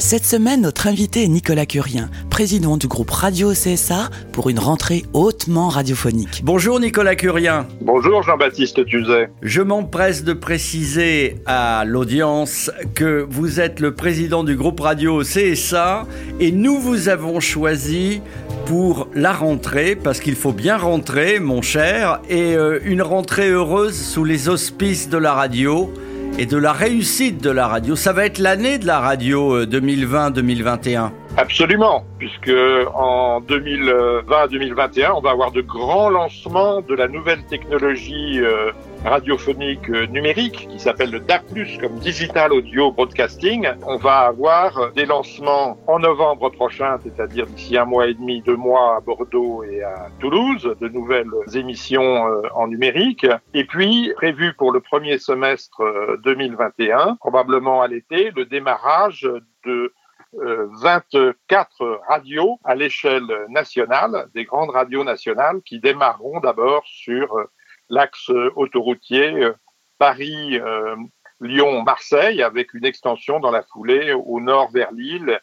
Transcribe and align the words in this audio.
Cette 0.00 0.24
semaine, 0.24 0.62
notre 0.62 0.86
invité 0.86 1.24
est 1.24 1.28
Nicolas 1.28 1.66
Curien, 1.66 2.08
président 2.30 2.78
du 2.78 2.88
groupe 2.88 3.10
Radio 3.10 3.50
CSA 3.50 4.08
pour 4.32 4.48
une 4.48 4.58
rentrée 4.58 5.04
hautement 5.12 5.68
radiophonique. 5.68 6.40
Bonjour 6.42 6.80
Nicolas 6.80 7.16
Curien. 7.16 7.66
Bonjour 7.82 8.22
Jean-Baptiste 8.22 8.86
Tuzet. 8.86 9.28
Je 9.42 9.60
m'empresse 9.60 10.24
de 10.24 10.32
préciser 10.32 11.36
à 11.44 11.84
l'audience 11.86 12.70
que 12.94 13.26
vous 13.28 13.60
êtes 13.60 13.78
le 13.78 13.94
président 13.94 14.42
du 14.42 14.56
groupe 14.56 14.80
radio 14.80 15.20
CSA 15.20 16.06
et 16.40 16.50
nous 16.50 16.78
vous 16.78 17.10
avons 17.10 17.38
choisi 17.38 18.22
pour 18.64 19.06
la 19.14 19.34
rentrée, 19.34 19.96
parce 19.96 20.20
qu'il 20.20 20.34
faut 20.34 20.52
bien 20.52 20.78
rentrer, 20.78 21.40
mon 21.40 21.60
cher, 21.60 22.20
et 22.30 22.56
euh, 22.56 22.78
une 22.84 23.02
rentrée 23.02 23.50
heureuse 23.50 24.00
sous 24.00 24.24
les 24.24 24.48
auspices 24.48 25.10
de 25.10 25.18
la 25.18 25.34
radio 25.34 25.92
et 26.40 26.46
de 26.46 26.56
la 26.56 26.72
réussite 26.72 27.42
de 27.42 27.50
la 27.50 27.68
radio. 27.68 27.94
Ça 27.96 28.14
va 28.14 28.24
être 28.24 28.38
l'année 28.38 28.78
de 28.78 28.86
la 28.86 28.98
radio 28.98 29.56
euh, 29.56 29.66
2020-2021. 29.66 31.10
Absolument, 31.40 32.04
puisque 32.18 32.52
en 32.94 33.40
2020-2021, 33.40 35.12
on 35.16 35.20
va 35.22 35.30
avoir 35.30 35.52
de 35.52 35.62
grands 35.62 36.10
lancements 36.10 36.82
de 36.82 36.94
la 36.94 37.08
nouvelle 37.08 37.42
technologie 37.46 38.38
euh, 38.40 38.72
radiophonique 39.06 39.88
euh, 39.88 40.06
numérique 40.08 40.68
qui 40.68 40.78
s'appelle 40.78 41.10
le 41.10 41.20
DAC+, 41.20 41.44
comme 41.80 41.98
Digital 41.98 42.52
Audio 42.52 42.92
Broadcasting. 42.92 43.68
On 43.86 43.96
va 43.96 44.18
avoir 44.18 44.76
euh, 44.76 44.90
des 44.90 45.06
lancements 45.06 45.78
en 45.86 45.98
novembre 46.00 46.50
prochain, 46.50 46.98
c'est-à-dire 47.02 47.46
d'ici 47.46 47.78
un 47.78 47.86
mois 47.86 48.08
et 48.08 48.12
demi, 48.12 48.42
deux 48.42 48.56
mois 48.56 48.96
à 48.96 49.00
Bordeaux 49.00 49.64
et 49.64 49.82
à 49.82 50.08
Toulouse, 50.18 50.76
de 50.78 50.88
nouvelles 50.88 51.30
émissions 51.54 52.26
en 52.54 52.68
numérique. 52.68 53.26
Et 53.54 53.64
puis, 53.64 54.12
prévu 54.14 54.52
pour 54.58 54.72
le 54.72 54.80
premier 54.80 55.16
semestre 55.16 55.80
euh, 55.80 56.18
2021, 56.22 57.16
probablement 57.16 57.80
à 57.80 57.88
l'été, 57.88 58.30
le 58.36 58.44
démarrage 58.44 59.26
de 59.64 59.92
24 60.32 62.00
radios 62.08 62.58
à 62.64 62.74
l'échelle 62.74 63.26
nationale, 63.48 64.28
des 64.34 64.44
grandes 64.44 64.70
radios 64.70 65.04
nationales 65.04 65.60
qui 65.62 65.80
démarreront 65.80 66.40
d'abord 66.40 66.82
sur 66.86 67.36
euh, 67.36 67.44
l'axe 67.90 68.30
autoroutier 68.56 69.44
euh, 69.44 69.52
Paris, 69.98 70.58
euh, 70.58 70.96
Lyon, 71.40 71.82
Marseille, 71.82 72.42
avec 72.42 72.72
une 72.72 72.86
extension 72.86 73.40
dans 73.40 73.50
la 73.50 73.62
foulée 73.62 74.12
au 74.12 74.40
nord 74.40 74.70
vers 74.70 74.92
Lille 74.92 75.40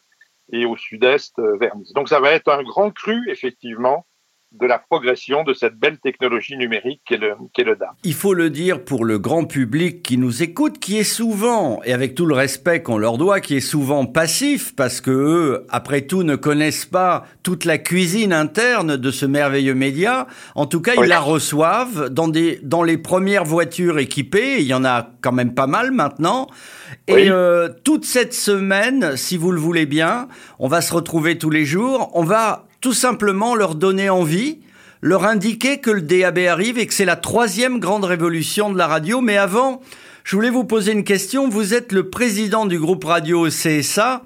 et 0.50 0.64
au 0.64 0.76
sud-est 0.76 1.38
euh, 1.38 1.56
vers 1.58 1.76
Nice. 1.76 1.92
Donc 1.92 2.08
ça 2.08 2.20
va 2.20 2.32
être 2.32 2.48
un 2.48 2.62
grand 2.62 2.90
cru, 2.90 3.30
effectivement, 3.30 4.06
de 4.52 4.66
la 4.66 4.78
progression 4.78 5.44
de 5.44 5.52
cette 5.52 5.76
belle 5.78 5.98
technologie 5.98 6.56
numérique 6.56 7.02
qu'est 7.06 7.18
le, 7.18 7.34
qu'est 7.54 7.64
le 7.64 7.76
DAB. 7.76 7.90
Il 8.04 8.14
faut 8.14 8.32
le 8.32 8.48
dire 8.48 8.82
pour 8.82 9.04
le 9.04 9.18
grand 9.18 9.44
public 9.44 10.02
qui 10.02 10.16
nous 10.16 10.42
écoute, 10.42 10.78
qui 10.78 10.96
est 10.98 11.04
souvent, 11.04 11.80
et 11.84 11.92
avec 11.92 12.14
tout 12.14 12.24
le 12.24 12.34
respect 12.34 12.82
qu'on 12.82 12.96
leur 12.96 13.18
doit, 13.18 13.40
qui 13.40 13.56
est 13.56 13.60
souvent 13.60 14.06
passif, 14.06 14.74
parce 14.74 15.02
que 15.02 15.10
eux, 15.10 15.66
après 15.68 16.02
tout, 16.02 16.22
ne 16.22 16.34
connaissent 16.34 16.86
pas 16.86 17.26
toute 17.42 17.66
la 17.66 17.76
cuisine 17.76 18.32
interne 18.32 18.96
de 18.96 19.10
ce 19.10 19.26
merveilleux 19.26 19.74
média. 19.74 20.26
En 20.54 20.64
tout 20.64 20.80
cas, 20.80 20.94
ils 20.96 21.08
la 21.08 21.20
reçoivent 21.20 22.08
dans 22.08 22.28
des, 22.28 22.58
dans 22.62 22.82
les 22.82 22.96
premières 22.96 23.44
voitures 23.44 23.98
équipées. 23.98 24.56
Il 24.60 24.66
y 24.66 24.74
en 24.74 24.84
a 24.84 25.10
quand 25.20 25.32
même 25.32 25.52
pas 25.54 25.66
mal 25.66 25.90
maintenant. 25.92 26.46
Et 27.06 27.12
Oui. 27.14 27.28
euh, 27.30 27.68
toute 27.84 28.06
cette 28.06 28.32
semaine, 28.34 29.16
si 29.16 29.36
vous 29.36 29.52
le 29.52 29.60
voulez 29.60 29.84
bien, 29.84 30.28
on 30.58 30.68
va 30.68 30.80
se 30.80 30.92
retrouver 30.94 31.36
tous 31.36 31.50
les 31.50 31.66
jours. 31.66 32.10
On 32.14 32.24
va 32.24 32.64
tout 32.80 32.92
simplement 32.92 33.54
leur 33.54 33.74
donner 33.74 34.10
envie, 34.10 34.60
leur 35.00 35.24
indiquer 35.24 35.78
que 35.78 35.90
le 35.90 36.02
DAB 36.02 36.38
arrive 36.38 36.78
et 36.78 36.86
que 36.86 36.94
c'est 36.94 37.04
la 37.04 37.16
troisième 37.16 37.78
grande 37.78 38.04
révolution 38.04 38.70
de 38.70 38.78
la 38.78 38.86
radio. 38.86 39.20
Mais 39.20 39.36
avant, 39.36 39.80
je 40.24 40.36
voulais 40.36 40.50
vous 40.50 40.64
poser 40.64 40.92
une 40.92 41.04
question. 41.04 41.48
Vous 41.48 41.74
êtes 41.74 41.92
le 41.92 42.10
président 42.10 42.66
du 42.66 42.78
groupe 42.78 43.04
radio 43.04 43.48
CSA. 43.48 44.22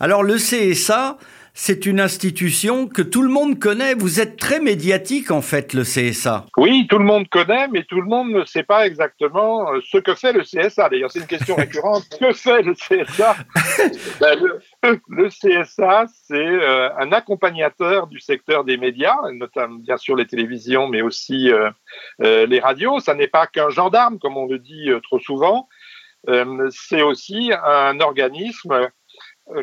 Alors 0.00 0.22
le 0.22 0.36
CSA, 0.36 1.18
c'est 1.60 1.86
une 1.86 1.98
institution 1.98 2.86
que 2.86 3.02
tout 3.02 3.20
le 3.20 3.28
monde 3.28 3.58
connaît. 3.58 3.94
Vous 3.94 4.20
êtes 4.20 4.36
très 4.36 4.60
médiatique 4.60 5.32
en 5.32 5.42
fait, 5.42 5.74
le 5.74 5.82
CSA. 5.82 6.46
Oui, 6.56 6.86
tout 6.88 6.98
le 6.98 7.04
monde 7.04 7.28
connaît, 7.28 7.66
mais 7.66 7.82
tout 7.82 8.00
le 8.00 8.06
monde 8.06 8.30
ne 8.30 8.44
sait 8.44 8.62
pas 8.62 8.86
exactement 8.86 9.72
euh, 9.72 9.80
ce 9.90 9.98
que 9.98 10.14
fait 10.14 10.32
le 10.32 10.42
CSA. 10.42 10.88
D'ailleurs, 10.88 11.10
c'est 11.10 11.18
une 11.18 11.26
question 11.26 11.56
récurrente. 11.56 12.04
que 12.20 12.32
fait 12.32 12.62
le 12.62 12.74
CSA 12.74 13.36
Ben, 14.20 14.38
le, 14.40 14.60
le 15.08 15.28
CSA, 15.28 16.06
c'est 16.06 16.36
euh, 16.36 16.94
un 16.96 17.10
accompagnateur 17.12 18.06
du 18.06 18.20
secteur 18.20 18.64
des 18.64 18.76
médias, 18.76 19.16
notamment 19.32 19.76
bien 19.76 19.96
sûr 19.96 20.14
les 20.14 20.26
télévisions, 20.26 20.88
mais 20.88 21.02
aussi 21.02 21.50
euh, 21.50 21.70
euh, 22.22 22.46
les 22.46 22.60
radios. 22.60 23.00
Ça 23.00 23.14
n'est 23.14 23.28
pas 23.28 23.46
qu'un 23.46 23.70
gendarme, 23.70 24.18
comme 24.18 24.36
on 24.36 24.46
le 24.46 24.58
dit 24.58 24.90
trop 25.02 25.18
souvent. 25.18 25.68
C'est 26.70 27.00
aussi 27.00 27.52
un 27.64 28.00
organisme 28.00 28.90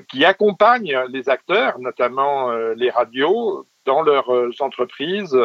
qui 0.08 0.24
accompagne 0.24 0.98
les 1.10 1.30
acteurs, 1.30 1.78
notamment 1.80 2.50
les 2.76 2.90
radios, 2.90 3.68
dans 3.84 4.02
leurs 4.02 4.32
entreprises 4.62 5.38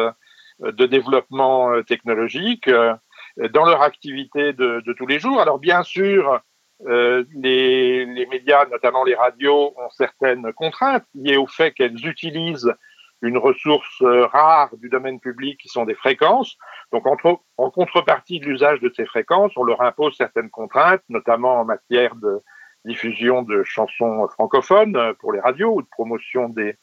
de 0.59 0.85
développement 0.85 1.83
technologique, 1.83 2.69
dans 2.69 3.65
leur 3.65 3.81
activité 3.81 4.53
de, 4.53 4.81
de 4.85 4.93
tous 4.93 5.05
les 5.05 5.19
jours. 5.19 5.41
Alors 5.41 5.59
bien 5.59 5.83
sûr, 5.83 6.41
euh, 6.87 7.23
les, 7.33 8.05
les 8.05 8.25
médias, 8.25 8.65
notamment 8.65 9.03
les 9.03 9.15
radios, 9.15 9.73
ont 9.77 9.89
certaines 9.91 10.51
contraintes 10.53 11.05
liées 11.13 11.37
au 11.37 11.47
fait 11.47 11.71
qu'elles 11.71 12.05
utilisent 12.05 12.73
une 13.21 13.37
ressource 13.37 14.01
euh, 14.01 14.25
rare 14.25 14.75
du 14.77 14.89
domaine 14.89 15.19
public 15.19 15.59
qui 15.59 15.69
sont 15.69 15.85
des 15.85 15.93
fréquences. 15.93 16.57
Donc 16.91 17.05
entre, 17.05 17.39
en 17.57 17.69
contrepartie 17.69 18.39
de 18.39 18.45
l'usage 18.45 18.79
de 18.79 18.91
ces 18.95 19.05
fréquences, 19.05 19.51
on 19.55 19.63
leur 19.63 19.81
impose 19.81 20.15
certaines 20.17 20.49
contraintes, 20.49 21.03
notamment 21.09 21.61
en 21.61 21.65
matière 21.65 22.15
de 22.15 22.39
diffusion 22.85 23.43
de 23.43 23.63
chansons 23.63 24.27
francophones 24.29 24.95
euh, 24.95 25.13
pour 25.13 25.33
les 25.33 25.39
radios 25.39 25.75
ou 25.75 25.81
de 25.81 25.87
promotion 25.91 26.49
des, 26.49 26.75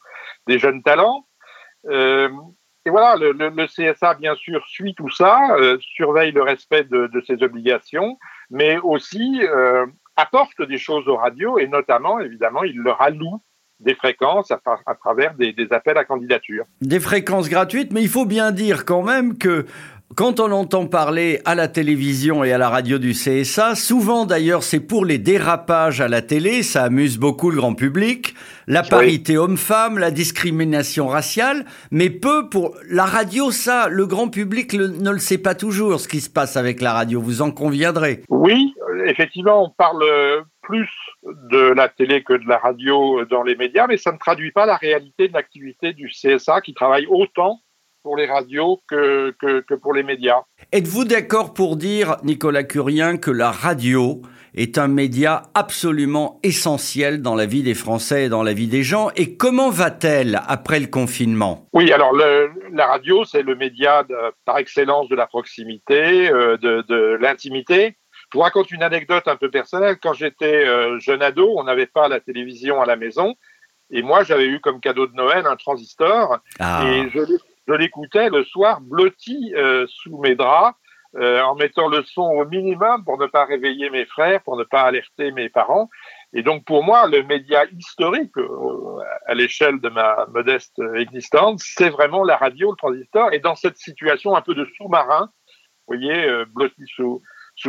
des 0.47 0.59
jeunes 0.59 0.81
talents. 0.81 1.27
Euh, 1.87 2.29
et 2.85 2.89
voilà, 2.89 3.17
le, 3.17 3.33
le, 3.33 3.49
le, 3.49 3.67
CSA, 3.67 4.13
bien 4.15 4.35
sûr, 4.35 4.65
suit 4.67 4.95
tout 4.95 5.09
ça, 5.09 5.55
euh, 5.57 5.77
surveille 5.81 6.31
le 6.31 6.43
respect 6.43 6.85
de, 6.85 7.07
de, 7.07 7.21
ses 7.21 7.43
obligations, 7.43 8.17
mais 8.49 8.77
aussi 8.79 9.41
euh, 9.43 9.85
apporte 10.15 10.61
des 10.61 10.77
choses 10.77 11.07
aux 11.07 11.17
radios, 11.17 11.59
et 11.59 11.67
notamment, 11.67 12.19
évidemment, 12.19 12.63
il 12.63 12.77
leur 12.77 13.01
alloue 13.01 13.41
des 13.79 13.95
fréquences 13.95 14.51
à, 14.51 14.59
travers 14.95 15.35
des, 15.35 15.53
des, 15.53 15.71
appels 15.71 15.97
à 15.97 16.03
candidature. 16.03 16.65
Des 16.81 16.99
fréquences 16.99 17.47
gratuites, 17.47 17.93
mais 17.93 18.01
il 18.01 18.09
faut 18.09 18.25
bien 18.25 18.51
dire 18.51 18.83
quand 18.83 19.03
même 19.03 19.37
que 19.37 19.65
quand 20.15 20.39
on 20.39 20.51
entend 20.51 20.87
parler 20.87 21.39
à 21.45 21.53
la 21.53 21.67
télévision 21.67 22.43
et 22.43 22.51
à 22.51 22.57
la 22.57 22.69
radio 22.69 22.97
du 22.97 23.11
CSA, 23.11 23.75
souvent 23.75 24.25
d'ailleurs 24.25 24.63
c'est 24.63 24.79
pour 24.79 25.05
les 25.05 25.19
dérapages 25.19 26.01
à 26.01 26.07
la 26.07 26.21
télé, 26.21 26.63
ça 26.63 26.85
amuse 26.85 27.17
beaucoup 27.19 27.51
le 27.51 27.57
grand 27.57 27.75
public, 27.75 28.33
la 28.67 28.81
parité 28.81 29.37
homme-femme, 29.37 29.99
la 29.99 30.11
discrimination 30.11 31.07
raciale, 31.07 31.63
mais 31.91 32.09
peu 32.09 32.49
pour 32.49 32.75
la 32.89 33.05
radio, 33.05 33.51
ça, 33.51 33.87
le 33.87 34.07
grand 34.07 34.29
public 34.29 34.73
le, 34.73 34.87
ne 34.87 35.11
le 35.11 35.19
sait 35.19 35.37
pas 35.37 35.53
toujours 35.53 35.99
ce 35.99 36.07
qui 36.07 36.21
se 36.21 36.29
passe 36.29 36.57
avec 36.57 36.81
la 36.81 36.93
radio, 36.93 37.21
vous 37.21 37.41
en 37.41 37.51
conviendrez. 37.51 38.23
Oui, 38.29 38.73
effectivement, 39.05 39.63
on 39.63 39.69
parle 39.69 40.03
plus 40.63 40.89
de 41.23 41.71
la 41.71 41.87
télé 41.87 42.23
que 42.23 42.33
de 42.33 42.47
la 42.47 42.57
radio 42.57 43.25
dans 43.25 43.43
les 43.43 43.55
médias, 43.55 43.87
mais 43.87 43.97
ça 43.97 44.11
ne 44.11 44.17
traduit 44.17 44.51
pas 44.51 44.65
la 44.65 44.75
réalité 44.75 45.27
de 45.27 45.33
l'activité 45.33 45.93
du 45.93 46.09
CSA 46.09 46.61
qui 46.61 46.73
travaille 46.73 47.05
autant 47.07 47.59
pour 48.03 48.15
les 48.15 48.25
radios 48.25 48.81
que, 48.87 49.31
que, 49.39 49.61
que 49.61 49.73
pour 49.73 49.93
les 49.93 50.03
médias. 50.03 50.41
Êtes-vous 50.71 51.05
d'accord 51.05 51.53
pour 51.53 51.75
dire, 51.75 52.17
Nicolas 52.23 52.63
Curien, 52.63 53.17
que 53.17 53.31
la 53.31 53.51
radio 53.51 54.21
est 54.55 54.77
un 54.77 54.87
média 54.87 55.43
absolument 55.53 56.39
essentiel 56.43 57.21
dans 57.21 57.35
la 57.35 57.45
vie 57.45 57.63
des 57.63 57.75
Français 57.75 58.25
et 58.25 58.29
dans 58.29 58.43
la 58.43 58.53
vie 58.53 58.67
des 58.67 58.83
gens? 58.83 59.09
Et 59.15 59.35
comment 59.35 59.69
va-t-elle 59.69 60.41
après 60.47 60.79
le 60.79 60.87
confinement? 60.87 61.67
Oui, 61.73 61.91
alors 61.91 62.13
le, 62.13 62.49
la 62.73 62.87
radio, 62.87 63.25
c'est 63.25 63.43
le 63.43 63.55
média 63.55 64.03
de, 64.03 64.15
par 64.45 64.57
excellence 64.57 65.07
de 65.09 65.15
la 65.15 65.27
proximité, 65.27 66.29
euh, 66.31 66.57
de, 66.57 66.83
de 66.87 67.17
l'intimité. 67.21 67.97
Je 68.31 68.37
vous 68.37 68.43
raconte 68.43 68.71
une 68.71 68.83
anecdote 68.83 69.27
un 69.27 69.35
peu 69.35 69.49
personnelle. 69.49 69.97
Quand 70.01 70.13
j'étais 70.13 70.65
euh, 70.65 70.99
jeune 70.99 71.21
ado, 71.23 71.51
on 71.57 71.63
n'avait 71.63 71.87
pas 71.87 72.07
la 72.07 72.19
télévision 72.19 72.81
à 72.81 72.85
la 72.85 72.95
maison. 72.95 73.35
Et 73.91 74.03
moi, 74.03 74.23
j'avais 74.23 74.45
eu 74.45 74.59
comme 74.59 74.79
cadeau 74.79 75.07
de 75.07 75.15
Noël 75.15 75.47
un 75.47 75.55
transistor. 75.55 76.37
Ah. 76.59 76.83
Et 76.85 77.09
je, 77.09 77.21
je 77.69 77.73
l'écoutais 77.75 78.29
le 78.29 78.43
soir 78.43 78.81
blotti 78.81 79.53
euh, 79.55 79.85
sous 79.87 80.17
mes 80.17 80.35
draps, 80.35 80.75
euh, 81.15 81.41
en 81.41 81.55
mettant 81.55 81.87
le 81.87 82.03
son 82.03 82.21
au 82.21 82.45
minimum 82.45 83.03
pour 83.03 83.17
ne 83.19 83.27
pas 83.27 83.45
réveiller 83.45 83.89
mes 83.89 84.05
frères, 84.05 84.41
pour 84.43 84.57
ne 84.57 84.63
pas 84.63 84.83
alerter 84.83 85.31
mes 85.31 85.49
parents. 85.49 85.89
Et 86.33 86.43
donc 86.43 86.65
pour 86.65 86.83
moi, 86.83 87.07
le 87.07 87.23
média 87.23 87.65
historique 87.65 88.35
euh, 88.37 88.99
à 89.27 89.35
l'échelle 89.35 89.79
de 89.79 89.89
ma 89.89 90.25
modeste 90.33 90.81
existence, 90.95 91.63
c'est 91.63 91.89
vraiment 91.89 92.23
la 92.23 92.37
radio, 92.37 92.71
le 92.71 92.77
transistor. 92.77 93.33
Et 93.33 93.39
dans 93.39 93.55
cette 93.55 93.77
situation 93.77 94.35
un 94.35 94.41
peu 94.41 94.55
de 94.55 94.67
sous-marin, 94.77 95.29
vous 95.87 95.95
voyez, 95.95 96.27
blotti 96.53 96.83
sous, 96.95 97.21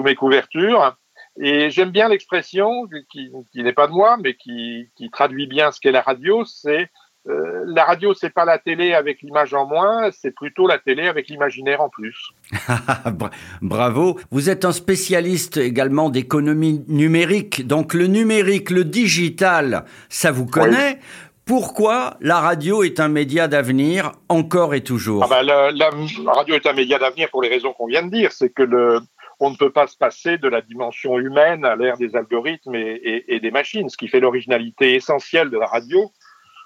mes 0.02 0.14
couvertures. 0.14 0.96
Et 1.38 1.70
j'aime 1.70 1.90
bien 1.90 2.08
l'expression 2.08 2.86
qui, 3.10 3.30
qui 3.52 3.62
n'est 3.62 3.72
pas 3.72 3.86
de 3.86 3.92
moi, 3.92 4.18
mais 4.18 4.34
qui, 4.34 4.90
qui 4.96 5.10
traduit 5.10 5.46
bien 5.46 5.70
ce 5.72 5.80
qu'est 5.80 5.92
la 5.92 6.02
radio, 6.02 6.44
c'est 6.44 6.90
euh, 7.28 7.64
la 7.66 7.84
radio, 7.84 8.14
c'est 8.14 8.32
pas 8.32 8.46
la 8.46 8.58
télé 8.58 8.94
avec 8.94 9.20
l'image 9.20 9.52
en 9.52 9.66
moins, 9.66 10.10
c'est 10.10 10.34
plutôt 10.34 10.66
la 10.66 10.78
télé 10.78 11.06
avec 11.06 11.28
l'imaginaire 11.28 11.82
en 11.82 11.90
plus. 11.90 12.16
Bravo. 13.62 14.18
Vous 14.30 14.48
êtes 14.48 14.64
un 14.64 14.72
spécialiste 14.72 15.58
également 15.58 16.08
d'économie 16.08 16.82
numérique. 16.88 17.66
Donc 17.66 17.92
le 17.92 18.06
numérique, 18.06 18.70
le 18.70 18.84
digital, 18.84 19.84
ça 20.08 20.30
vous 20.30 20.46
connaît. 20.46 20.98
Pourquoi 21.44 22.16
la 22.20 22.40
radio 22.40 22.82
est 22.84 23.00
un 23.00 23.08
média 23.08 23.48
d'avenir 23.48 24.12
encore 24.28 24.74
et 24.74 24.82
toujours? 24.82 25.24
Ah 25.24 25.28
bah, 25.28 25.42
la, 25.42 25.70
la, 25.72 25.90
radio 26.32 26.54
est 26.54 26.66
un 26.66 26.72
média 26.72 26.98
d'avenir 26.98 27.28
pour 27.28 27.42
les 27.42 27.48
raisons 27.48 27.72
qu'on 27.72 27.86
vient 27.86 28.04
de 28.04 28.10
dire. 28.10 28.32
C'est 28.32 28.50
que 28.50 28.62
le, 28.62 29.00
on 29.40 29.50
ne 29.50 29.56
peut 29.56 29.70
pas 29.70 29.86
se 29.86 29.96
passer 29.96 30.38
de 30.38 30.48
la 30.48 30.62
dimension 30.62 31.18
humaine 31.18 31.64
à 31.64 31.76
l'ère 31.76 31.96
des 31.98 32.14
algorithmes 32.14 32.76
et, 32.76 33.00
et, 33.02 33.34
et 33.34 33.40
des 33.40 33.50
machines. 33.50 33.88
Ce 33.88 33.96
qui 33.96 34.08
fait 34.08 34.20
l'originalité 34.20 34.94
essentielle 34.94 35.50
de 35.50 35.58
la 35.58 35.66
radio, 35.66 36.12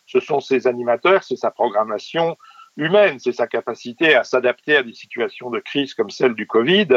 ce 0.06 0.20
sont 0.20 0.40
ses 0.40 0.66
animateurs, 0.66 1.22
c'est 1.24 1.36
sa 1.36 1.50
programmation 1.50 2.36
humaine, 2.76 3.18
c'est 3.18 3.32
sa 3.32 3.46
capacité 3.46 4.14
à 4.14 4.24
s'adapter 4.24 4.76
à 4.76 4.82
des 4.82 4.94
situations 4.94 5.50
de 5.50 5.60
crise 5.60 5.94
comme 5.94 6.10
celle 6.10 6.34
du 6.34 6.46
Covid 6.46 6.88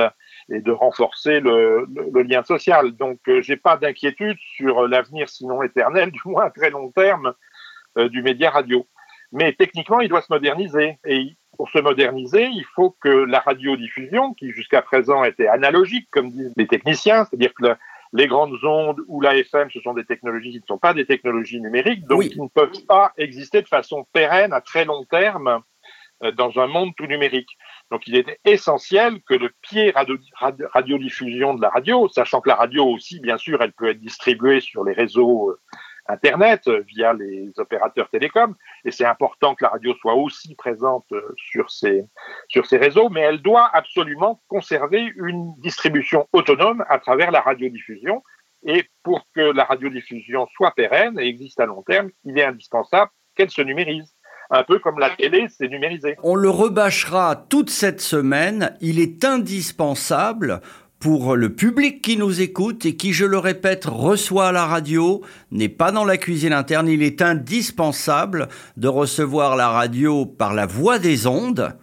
et 0.50 0.62
de 0.62 0.72
renforcer 0.72 1.40
le, 1.40 1.88
lien 2.24 2.44
social. 2.44 2.92
Donc, 2.94 3.20
euh, 3.28 3.42
j'ai 3.42 3.58
pas 3.58 3.78
d'inquiétude 3.78 4.38
sur 4.40 4.88
l'avenir, 4.88 5.30
sinon 5.30 5.62
éternel, 5.62 6.12
du 6.12 6.22
moins 6.26 6.46
à 6.46 6.50
très 6.50 6.70
long 6.70 6.92
terme, 6.92 7.34
euh, 7.98 8.10
du 8.10 8.24
média 8.24 8.50
radio. 8.50 8.88
Mais 9.32 9.54
techniquement, 9.54 10.00
il 10.00 10.10
doit 10.10 10.22
se 10.22 10.32
moderniser. 10.32 10.98
Et 11.06 11.36
pour 11.58 11.70
se 11.70 11.80
moderniser, 11.80 12.46
il 12.46 12.66
faut 12.76 12.96
que 13.02 13.10
la 13.10 13.40
radiodiffusion, 13.40 14.34
qui 14.34 14.52
jusqu'à 14.52 14.82
présent 14.82 15.24
était 15.24 15.48
analogique, 15.48 16.08
comme 16.12 16.32
disent 16.32 16.54
les 16.56 16.68
techniciens, 16.68 17.26
c'est-à-dire 17.26 17.54
que 17.54 17.76
les 18.14 18.28
grandes 18.28 18.58
ondes 18.64 19.02
ou 19.08 19.22
l'AFM, 19.22 19.70
ce 19.72 19.80
sont 19.82 19.94
des 19.94 20.06
technologies 20.06 20.52
qui 20.52 20.60
ne 20.60 20.66
sont 20.68 20.78
pas 20.78 20.94
des 20.94 21.06
technologies 21.06 21.62
numériques, 21.62 22.06
donc 22.06 22.20
oui. 22.20 22.30
qui 22.30 22.42
ne 22.42 22.48
peuvent 22.48 22.86
pas 22.88 23.12
exister 23.18 23.62
de 23.62 23.68
façon 23.68 24.06
pérenne 24.14 24.54
à 24.54 24.62
très 24.62 24.86
long 24.86 25.04
terme 25.06 25.62
euh, 26.24 26.32
dans 26.32 26.58
un 26.58 26.68
monde 26.68 26.92
tout 26.98 27.06
numérique. 27.06 27.58
Donc 27.92 28.08
il 28.08 28.16
est 28.16 28.40
essentiel 28.44 29.22
que 29.24 29.36
le 29.36 29.52
pied 29.62 29.92
radio, 29.92 30.18
radio, 30.34 30.68
radiodiffusion 30.74 31.54
de 31.54 31.62
la 31.62 31.70
radio, 31.70 32.08
sachant 32.08 32.42
que 32.42 32.50
la 32.50 32.56
radio 32.56 32.86
aussi, 32.86 33.20
bien 33.20 33.38
sûr, 33.38 33.62
elle 33.62 33.74
peut 33.74 33.90
être 33.90 34.00
distribuée 34.00 34.60
sur 34.60 34.84
les 34.84 34.94
réseaux 34.94 35.52
euh, 35.52 35.60
Internet 36.08 36.70
via 36.88 37.14
les 37.14 37.52
opérateurs 37.58 38.10
télécoms. 38.10 38.56
Et 38.86 38.92
c'est 38.92 39.06
important 39.06 39.56
que 39.56 39.64
la 39.64 39.70
radio 39.70 39.94
soit 39.96 40.16
aussi 40.16 40.56
présente 40.56 41.08
sur 41.36 41.70
ces, 41.70 42.06
sur 42.48 42.66
ces 42.66 42.78
réseaux, 42.78 43.10
mais 43.10 43.22
elle 43.22 43.42
doit 43.42 43.70
absolument 43.74 44.42
conserver 44.48 45.14
une 45.16 45.54
distribution 45.60 46.28
autonome 46.34 46.84
à 46.90 47.00
travers 47.00 47.32
la 47.32 47.42
radiodiffusion. 47.42 48.24
Et 48.66 48.86
pour 49.04 49.28
que 49.36 49.42
la 49.42 49.66
radiodiffusion 49.66 50.48
soit 50.56 50.72
pérenne 50.72 51.20
et 51.20 51.28
existe 51.28 51.60
à 51.60 51.66
long 51.66 51.84
terme, 51.84 52.10
il 52.24 52.38
est 52.38 52.44
indispensable 52.44 53.12
qu'elle 53.36 53.50
se 53.50 53.62
numérise. 53.62 54.14
Un 54.50 54.64
peu 54.64 54.80
comme 54.80 54.98
la 54.98 55.10
télé 55.10 55.50
s'est 55.50 55.68
numérisée. 55.68 56.16
On 56.24 56.36
le 56.36 56.50
rebâchera 56.50 57.36
toute 57.36 57.70
cette 57.70 58.00
semaine. 58.00 58.78
Il 58.80 59.00
est 59.00 59.26
indispensable 59.26 60.62
pour 61.00 61.36
le 61.36 61.54
public 61.54 62.02
qui 62.02 62.18
nous 62.18 62.42
écoute 62.42 62.86
et 62.86 62.96
qui, 62.96 63.14
je 63.14 63.26
le 63.26 63.38
répète, 63.38 63.86
reçoit 63.86 64.52
la 64.52 64.66
radio, 64.66 65.22
n'est 65.52 65.70
pas 65.70 65.92
dans 65.92 66.06
la 66.06 66.18
cuisine 66.18 66.54
interne, 66.54 66.88
il 66.88 67.04
est 67.04 67.22
indispensable 67.22 68.48
de 68.78 68.88
recevoir 68.88 69.56
la 69.56 69.70
radio 69.70 70.26
par 70.26 70.54
la 70.54 70.66
voie 70.66 70.98
des 70.98 71.28
ondes, 71.28 71.76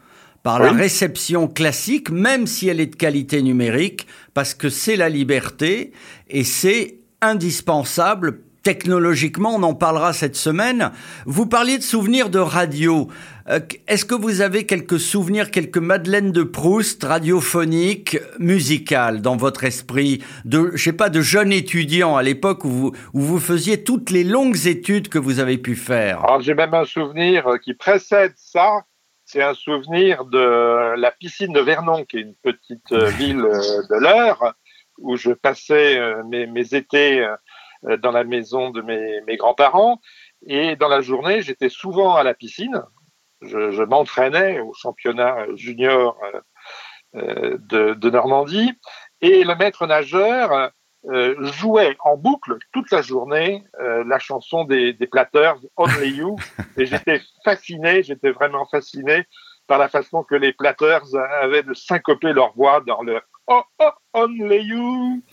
par 0.43 0.61
oui. 0.61 0.67
la 0.67 0.73
réception 0.73 1.47
classique, 1.47 2.11
même 2.11 2.47
si 2.47 2.69
elle 2.69 2.81
est 2.81 2.87
de 2.87 2.97
qualité 2.97 3.41
numérique, 3.41 4.07
parce 4.35 4.53
que 4.53 4.69
c'est 4.69 4.97
la 4.97 5.09
liberté 5.09 5.93
et 6.29 6.43
c'est 6.43 6.99
indispensable 7.21 8.41
technologiquement, 8.65 9.55
on 9.55 9.63
en 9.63 9.75
parlera 9.75 10.13
cette 10.13 10.35
semaine. 10.35 10.91
Vous 11.27 11.47
parliez 11.47 11.79
de 11.79 11.83
souvenirs 11.83 12.31
de 12.31 12.39
radio. 12.39 13.09
Euh, 13.49 13.61
Est-ce 13.87 14.07
que 14.07 14.15
vous 14.15 14.41
avez 14.41 14.65
quelques 14.65 14.99
souvenirs, 14.99 15.51
quelques 15.51 15.79
Madeleine 15.79 16.33
de 16.33 16.43
Proust 16.43 17.05
radiophoniques, 17.05 18.19
musicales 18.39 19.21
dans 19.21 19.37
votre 19.37 19.65
esprit, 19.65 20.25
de, 20.47 20.71
je 20.75 20.83
sais 20.83 20.95
pas, 20.95 21.11
de 21.11 21.21
jeunes 21.21 21.53
étudiants 21.53 22.17
à 22.17 22.23
l'époque 22.23 22.65
où 22.65 22.71
vous, 22.71 22.93
où 23.13 23.21
vous 23.21 23.39
faisiez 23.39 23.85
toutes 23.85 24.11
les 24.11 24.25
longues 24.25 24.67
études 24.67 25.09
que 25.09 25.19
vous 25.19 25.41
avez 25.41 25.59
pu 25.59 25.77
faire? 25.77 26.25
Alors 26.25 26.41
j'ai 26.41 26.55
même 26.55 26.75
un 26.75 26.87
souvenir 26.87 27.47
qui 27.63 27.75
précède 27.75 28.33
ça. 28.37 28.85
C'est 29.27 29.43
un 29.43 29.55
souvenir 29.55 30.25
de 30.25 30.97
la 30.97 31.11
piscine 31.11 31.53
de 31.53 31.61
Vernon, 31.61 32.05
qui 32.05 32.17
est 32.17 32.23
une 32.23 32.35
petite 32.43 32.93
ville 33.19 33.43
de 33.43 34.01
l'Eure, 34.01 34.55
où 34.99 35.17
je 35.17 35.33
passais 35.33 35.99
mes, 36.31 36.47
mes 36.47 36.75
étés 36.75 37.27
dans 38.03 38.13
la 38.13 38.25
maison 38.25 38.71
de 38.71 38.83
mes, 38.83 39.21
mes 39.23 39.37
grands-parents. 39.37 40.01
Et 40.47 40.77
dans 40.77 40.89
la 40.89 41.01
journée, 41.01 41.43
j'étais 41.43 41.69
souvent 41.69 42.15
à 42.15 42.23
la 42.23 42.35
piscine. 42.35 42.83
Je, 43.43 43.71
je 43.71 43.83
m'entraînais 43.83 44.61
au 44.61 44.73
championnat 44.73 45.47
junior 45.55 46.19
euh, 47.17 47.59
de, 47.61 47.95
de, 47.95 48.11
Normandie. 48.11 48.73
Et 49.21 49.45
le 49.45 49.55
maître 49.55 49.87
nageur 49.87 50.73
euh, 51.07 51.37
jouait 51.53 51.97
en 52.01 52.17
boucle 52.17 52.57
toute 52.73 52.91
la 52.91 53.03
journée 53.03 53.65
euh, 53.81 54.03
la 54.05 54.19
chanson 54.19 54.65
des, 54.65 54.93
des 54.95 55.07
Platters, 55.07 55.55
Only 55.77 56.11
You. 56.11 56.37
Et 56.77 56.87
j'étais 56.87 57.23
fasciné, 57.45 58.03
j'étais 58.03 58.33
vraiment 58.33 58.67
fasciné 58.67 59.29
par 59.69 59.79
la 59.79 59.89
façon 59.89 60.25
que 60.25 60.35
les 60.35 60.53
Platters 60.53 61.15
avaient 61.41 61.63
de 61.63 61.73
syncoper 61.73 62.33
leur 62.33 62.53
voix 62.55 62.81
dans 62.85 63.03
leur 63.03 63.23
Oh, 63.47 63.63
oh, 63.79 63.91
only 64.15 64.63
you. 64.63 65.23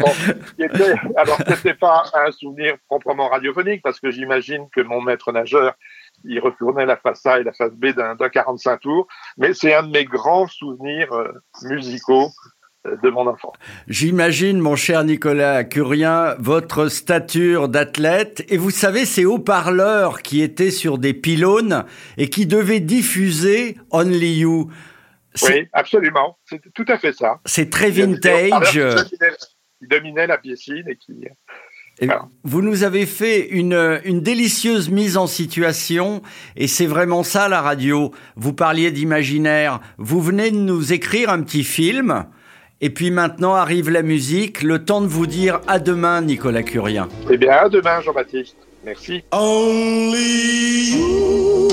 bon, 0.00 0.12
était, 0.58 0.94
alors, 1.16 1.38
c'était 1.48 1.74
pas 1.74 2.04
un 2.12 2.30
souvenir 2.30 2.76
proprement 2.88 3.28
radiophonique 3.28 3.82
parce 3.82 4.00
que 4.00 4.10
j'imagine 4.10 4.68
que 4.74 4.82
mon 4.82 5.00
maître 5.00 5.32
nageur, 5.32 5.74
il 6.24 6.38
retournait 6.40 6.84
la 6.84 6.96
face 6.96 7.24
A 7.24 7.40
et 7.40 7.42
la 7.42 7.54
face 7.54 7.72
B 7.72 7.86
d'un 7.86 8.16
45 8.16 8.80
tours, 8.80 9.06
mais 9.38 9.54
c'est 9.54 9.74
un 9.74 9.84
de 9.84 9.92
mes 9.92 10.04
grands 10.04 10.46
souvenirs 10.46 11.10
euh, 11.12 11.32
musicaux 11.62 12.28
euh, 12.86 12.96
de 13.02 13.08
mon 13.08 13.26
enfant. 13.26 13.52
J'imagine, 13.88 14.60
mon 14.60 14.76
cher 14.76 15.02
Nicolas 15.04 15.64
Curien, 15.64 16.34
votre 16.38 16.88
stature 16.88 17.70
d'athlète. 17.70 18.44
Et 18.48 18.58
vous 18.58 18.70
savez, 18.70 19.06
ces 19.06 19.24
haut-parleurs 19.24 20.20
qui 20.20 20.42
étaient 20.42 20.70
sur 20.70 20.98
des 20.98 21.14
pylônes 21.14 21.84
et 22.18 22.28
qui 22.28 22.44
devaient 22.44 22.80
diffuser 22.80 23.78
Only 23.90 24.40
You. 24.40 24.70
Oui, 25.42 25.68
absolument. 25.72 26.38
C'est 26.44 26.60
tout 26.72 26.84
à 26.88 26.98
fait 26.98 27.12
ça. 27.12 27.40
C'est 27.44 27.70
très 27.70 27.90
vintage. 27.90 28.78
Il 29.80 29.88
dominait 29.88 30.26
la 30.26 30.38
piscine 30.38 30.84
et 30.88 30.96
qui. 30.96 31.26
Et 31.98 32.08
vous 32.44 32.60
nous 32.60 32.84
avez 32.84 33.06
fait 33.06 33.48
une, 33.48 34.00
une 34.04 34.20
délicieuse 34.20 34.90
mise 34.90 35.16
en 35.16 35.26
situation 35.26 36.20
et 36.54 36.66
c'est 36.66 36.86
vraiment 36.86 37.22
ça 37.22 37.48
la 37.48 37.62
radio. 37.62 38.12
Vous 38.36 38.52
parliez 38.52 38.90
d'imaginaire. 38.90 39.80
Vous 39.96 40.20
venez 40.20 40.50
de 40.50 40.56
nous 40.56 40.92
écrire 40.92 41.30
un 41.30 41.42
petit 41.42 41.64
film 41.64 42.26
et 42.82 42.90
puis 42.90 43.10
maintenant 43.10 43.54
arrive 43.54 43.88
la 43.88 44.02
musique. 44.02 44.62
Le 44.62 44.84
temps 44.84 45.00
de 45.00 45.06
vous 45.06 45.26
dire 45.26 45.60
à 45.66 45.78
demain, 45.78 46.20
Nicolas 46.20 46.62
Curien. 46.62 47.08
Eh 47.30 47.38
bien, 47.38 47.52
à 47.52 47.68
demain, 47.70 48.02
Jean-Baptiste. 48.02 48.56
Merci. 48.84 49.24
Only 49.32 50.92
you. 50.92 51.65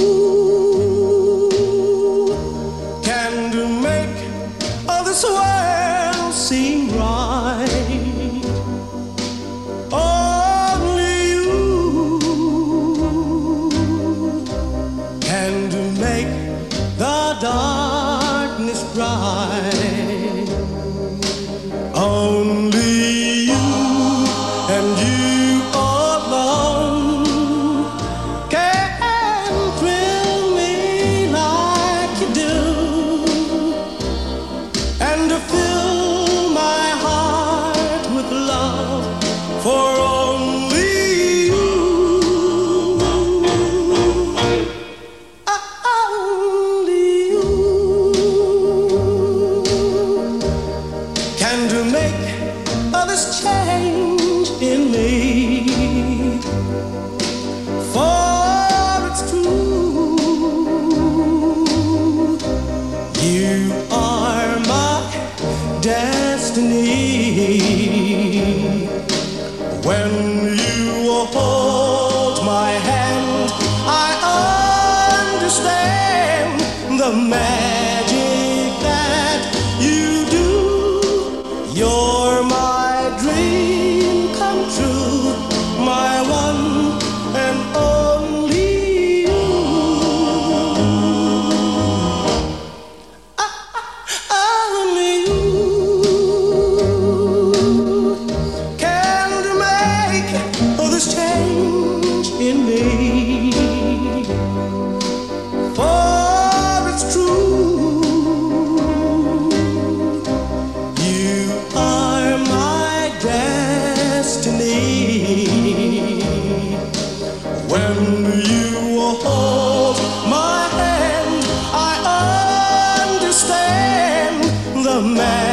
a 124.93 125.01
man. 125.01 125.52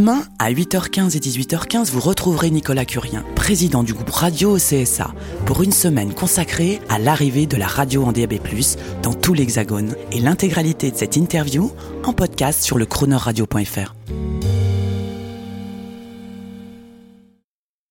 Demain, 0.00 0.22
à 0.38 0.50
8h15 0.50 1.14
et 1.14 1.20
18h15, 1.20 1.90
vous 1.90 2.00
retrouverez 2.00 2.48
Nicolas 2.50 2.86
Curien, 2.86 3.22
président 3.36 3.82
du 3.82 3.92
groupe 3.92 4.08
Radio 4.08 4.52
au 4.52 4.56
CSA, 4.56 5.12
pour 5.44 5.62
une 5.62 5.72
semaine 5.72 6.14
consacrée 6.14 6.80
à 6.88 6.98
l'arrivée 6.98 7.44
de 7.44 7.58
la 7.58 7.66
radio 7.66 8.04
en 8.04 8.12
DAB+, 8.12 8.36
dans 9.02 9.12
tout 9.12 9.34
l'Hexagone, 9.34 9.96
et 10.10 10.20
l'intégralité 10.20 10.90
de 10.90 10.96
cette 10.96 11.16
interview 11.16 11.70
en 12.04 12.14
podcast 12.14 12.62
sur 12.62 12.78
le 12.78 12.86
chroneurradio.fr. 12.86 13.94